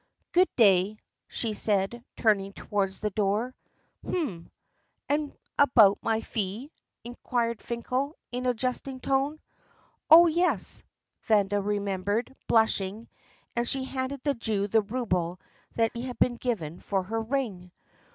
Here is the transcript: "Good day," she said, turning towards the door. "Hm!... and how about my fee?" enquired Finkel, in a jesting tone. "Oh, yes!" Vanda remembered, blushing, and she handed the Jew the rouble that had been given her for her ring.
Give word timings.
"Good 0.31 0.49
day," 0.55 0.97
she 1.27 1.53
said, 1.53 2.03
turning 2.17 2.53
towards 2.53 3.01
the 3.01 3.11
door. 3.11 3.53
"Hm!... 4.03 4.49
and 5.07 5.31
how 5.31 5.33
about 5.65 5.99
my 6.01 6.21
fee?" 6.21 6.71
enquired 7.03 7.61
Finkel, 7.61 8.17
in 8.31 8.47
a 8.47 8.55
jesting 8.55 8.99
tone. 8.99 9.39
"Oh, 10.09 10.25
yes!" 10.25 10.81
Vanda 11.25 11.61
remembered, 11.61 12.35
blushing, 12.47 13.09
and 13.55 13.69
she 13.69 13.83
handed 13.83 14.23
the 14.23 14.33
Jew 14.33 14.67
the 14.67 14.81
rouble 14.81 15.39
that 15.75 15.95
had 15.95 16.17
been 16.17 16.33
given 16.33 16.77
her 16.77 16.81
for 16.81 17.03
her 17.03 17.21
ring. 17.21 17.71